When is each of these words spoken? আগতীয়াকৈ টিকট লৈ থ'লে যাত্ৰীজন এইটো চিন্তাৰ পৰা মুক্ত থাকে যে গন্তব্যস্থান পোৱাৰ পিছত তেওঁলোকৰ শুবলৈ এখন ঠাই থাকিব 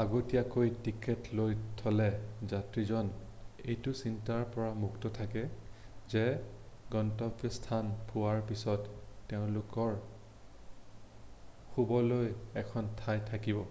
আগতীয়াকৈ 0.00 0.70
টিকট 0.88 1.22
লৈ 1.38 1.54
থ'লে 1.80 2.08
যাত্ৰীজন 2.52 3.06
এইটো 3.74 3.94
চিন্তাৰ 4.02 4.42
পৰা 4.56 4.68
মুক্ত 4.82 5.12
থাকে 5.20 5.44
যে 6.14 6.24
গন্তব্যস্থান 6.96 7.88
পোৱাৰ 8.10 8.44
পিছত 8.50 8.96
তেওঁলোকৰ 9.32 9.96
শুবলৈ 11.78 12.32
এখন 12.64 12.92
ঠাই 13.04 13.24
থাকিব 13.32 13.62